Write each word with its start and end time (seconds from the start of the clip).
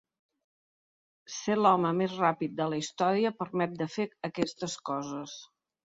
Ser 1.33 1.57
l’home 1.59 1.93
més 1.99 2.17
ràpid 2.23 2.57
de 2.63 2.69
la 2.73 2.81
història 2.83 3.35
permet 3.45 3.79
de 3.85 3.93
fer 4.01 4.11
aquestes 4.33 4.83
coses. 4.93 5.43